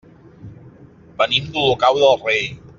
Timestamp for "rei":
2.27-2.47